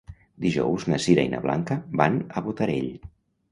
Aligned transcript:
Dijous 0.45 0.85
na 0.91 0.99
Sira 1.03 1.27
i 1.29 1.31
na 1.35 1.43
Blanca 1.45 1.79
van 2.03 2.19
a 2.37 2.45
Botarell. 2.49 2.91